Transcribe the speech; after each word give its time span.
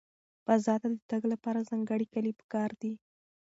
فضا 0.45 0.75
ته 0.81 0.87
د 0.93 0.97
تګ 1.09 1.21
لپاره 1.33 1.67
ځانګړي 1.69 2.07
کالي 2.13 2.31
پکار 2.39 2.71
دي. 2.81 2.93